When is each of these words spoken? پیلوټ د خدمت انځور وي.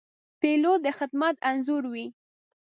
پیلوټ 0.39 0.79
د 0.85 0.87
خدمت 0.99 1.35
انځور 1.49 1.83
وي. 1.93 2.05